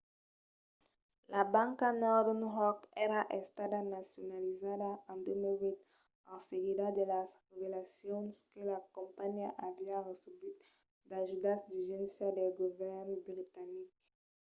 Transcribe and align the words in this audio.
la 1.31 1.41
banca 1.53 1.87
northern 2.03 2.43
rock 2.59 2.79
èra 3.05 3.21
estada 3.39 3.79
nacionalizada 3.95 4.89
en 5.11 5.17
2008 5.25 5.87
en 6.31 6.39
seguida 6.49 6.85
de 6.97 7.05
las 7.13 7.29
revelacions 7.49 8.33
que 8.51 8.61
la 8.71 8.79
companhiá 8.97 9.49
aviá 9.69 9.97
recebut 10.11 10.57
d'ajudas 11.09 11.59
d'urgéncia 11.67 12.27
del 12.37 12.51
govèrn 12.61 13.09
britanic 13.29 13.89